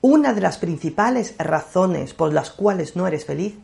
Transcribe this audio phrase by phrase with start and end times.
[0.00, 3.58] Una de las principales razones por las cuales no eres feliz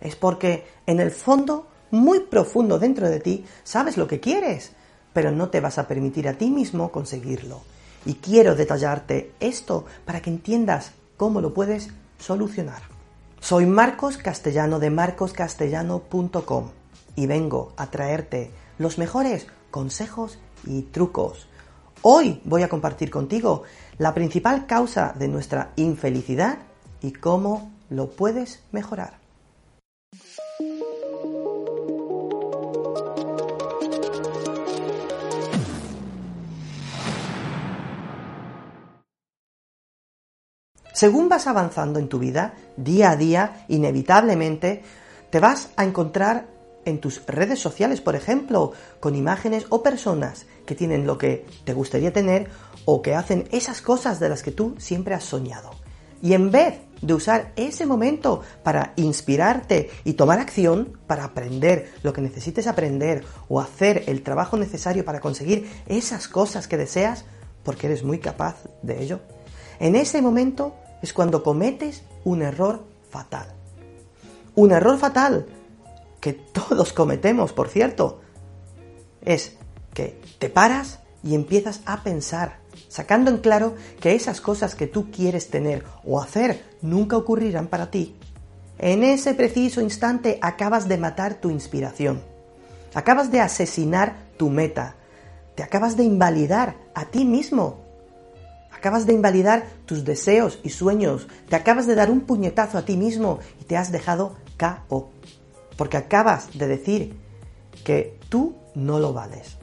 [0.00, 4.72] es porque en el fondo, muy profundo dentro de ti, sabes lo que quieres,
[5.12, 7.62] pero no te vas a permitir a ti mismo conseguirlo.
[8.06, 12.82] Y quiero detallarte esto para que entiendas cómo lo puedes solucionar.
[13.40, 16.70] Soy Marcos Castellano de marcoscastellano.com
[17.16, 21.49] y vengo a traerte los mejores consejos y trucos.
[22.02, 23.64] Hoy voy a compartir contigo
[23.98, 26.58] la principal causa de nuestra infelicidad
[27.02, 29.18] y cómo lo puedes mejorar.
[40.94, 44.82] Según vas avanzando en tu vida, día a día, inevitablemente,
[45.30, 46.46] te vas a encontrar
[46.84, 51.74] en tus redes sociales, por ejemplo, con imágenes o personas que tienen lo que te
[51.74, 52.48] gustaría tener
[52.84, 55.70] o que hacen esas cosas de las que tú siempre has soñado.
[56.22, 62.12] Y en vez de usar ese momento para inspirarte y tomar acción, para aprender lo
[62.12, 67.24] que necesites aprender o hacer el trabajo necesario para conseguir esas cosas que deseas,
[67.62, 69.20] porque eres muy capaz de ello,
[69.78, 73.54] en ese momento es cuando cometes un error fatal.
[74.54, 75.46] Un error fatal
[76.20, 78.20] que todos cometemos, por cierto,
[79.22, 79.56] es
[79.94, 85.10] que te paras y empiezas a pensar, sacando en claro que esas cosas que tú
[85.10, 88.16] quieres tener o hacer nunca ocurrirán para ti.
[88.78, 92.22] En ese preciso instante acabas de matar tu inspiración,
[92.94, 94.96] acabas de asesinar tu meta,
[95.54, 97.80] te acabas de invalidar a ti mismo,
[98.72, 102.96] acabas de invalidar tus deseos y sueños, te acabas de dar un puñetazo a ti
[102.96, 105.10] mismo y te has dejado KO
[105.80, 107.16] porque acabas de decir
[107.84, 109.56] que tú no lo vales.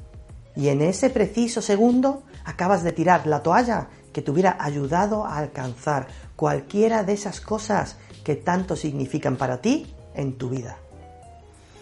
[0.55, 5.37] Y en ese preciso segundo acabas de tirar la toalla que te hubiera ayudado a
[5.37, 10.79] alcanzar cualquiera de esas cosas que tanto significan para ti en tu vida.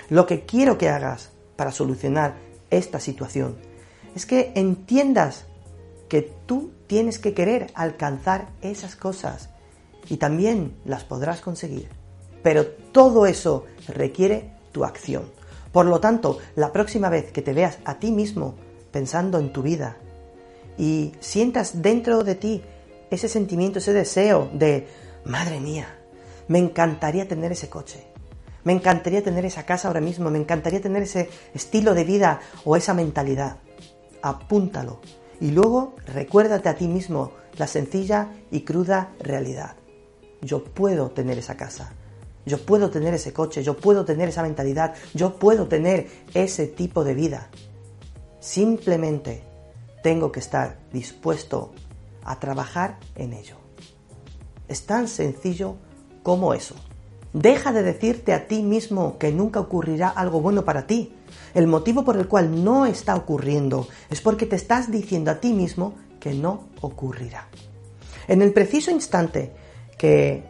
[0.10, 2.36] Lo que quiero que hagas para solucionar
[2.72, 3.56] esta situación
[4.16, 5.46] es que entiendas
[6.10, 9.48] que tú tienes que querer alcanzar esas cosas
[10.10, 11.88] y también las podrás conseguir.
[12.46, 15.32] Pero todo eso requiere tu acción.
[15.72, 18.54] Por lo tanto, la próxima vez que te veas a ti mismo
[18.92, 19.98] pensando en tu vida
[20.78, 22.62] y sientas dentro de ti
[23.10, 24.88] ese sentimiento, ese deseo de,
[25.26, 25.88] madre mía,
[26.48, 28.06] me encantaría tener ese coche,
[28.64, 32.76] me encantaría tener esa casa ahora mismo, me encantaría tener ese estilo de vida o
[32.76, 33.58] esa mentalidad,
[34.22, 35.00] apúntalo
[35.42, 39.78] y luego recuérdate a ti mismo la sencilla y cruda realidad.
[40.44, 41.96] Yo puedo tener esa casa,
[42.46, 47.04] yo puedo tener ese coche, yo puedo tener esa mentalidad, yo puedo tener ese tipo
[47.04, 47.50] de vida.
[48.40, 49.44] Simplemente
[50.04, 51.74] tengo que estar dispuesto
[52.24, 53.56] a trabajar en ello.
[54.68, 55.76] Es tan sencillo
[56.24, 56.76] como eso.
[57.34, 61.14] Deja de decirte a ti mismo que nunca ocurrirá algo bueno para ti.
[61.54, 65.54] El motivo por el cual no está ocurriendo es porque te estás diciendo a ti
[65.54, 67.48] mismo que no ocurrirá.
[68.28, 69.54] En el preciso instante
[69.98, 70.44] que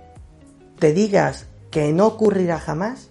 [0.79, 3.09] te digas que no ocurrirá jamás,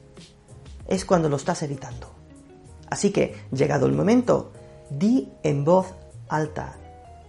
[0.89, 2.15] es cuando lo estás evitando.
[2.89, 4.53] Así que, llegado el momento,
[4.89, 5.93] di en voz
[6.31, 6.75] alta,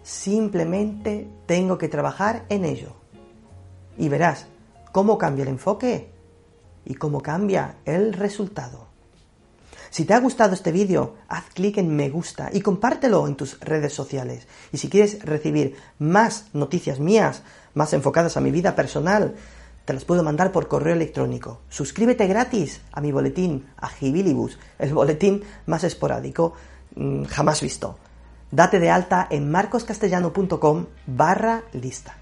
[0.02, 2.94] simplemente tengo que trabajar en ello.
[3.98, 4.46] Y verás
[4.94, 6.10] cómo cambia el enfoque
[6.86, 8.88] y cómo cambia el resultado.
[9.90, 13.60] Si te ha gustado este vídeo, haz clic en me gusta y compártelo en tus
[13.60, 14.48] redes sociales.
[14.72, 19.36] Y si quieres recibir más noticias mías, más enfocadas a mi vida personal,
[19.86, 21.62] te las puedo mandar por correo electrónico.
[21.70, 26.54] Suscríbete gratis a mi boletín, a Gibilibus, el boletín más esporádico
[26.96, 27.98] mm, jamás visto.
[28.52, 32.18] Date de alta en marcoscastellano.com barra lista.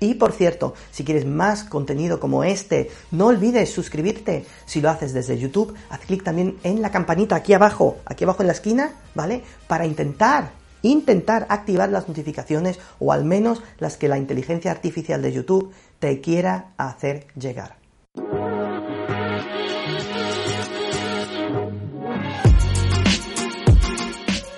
[0.00, 4.44] Y por cierto, si quieres más contenido como este, no olvides suscribirte.
[4.66, 8.42] Si lo haces desde YouTube, haz clic también en la campanita aquí abajo, aquí abajo
[8.42, 9.44] en la esquina, ¿vale?
[9.68, 15.32] Para intentar intentar activar las notificaciones o al menos las que la inteligencia artificial de
[15.32, 17.76] YouTube te quiera hacer llegar.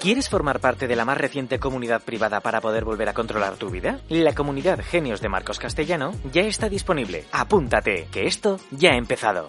[0.05, 3.71] ¿Quieres formar parte de la más reciente comunidad privada para poder volver a controlar tu
[3.71, 4.00] vida?
[4.11, 7.25] La comunidad Genios de Marcos Castellano ya está disponible.
[7.32, 9.49] Apúntate, que esto ya ha empezado.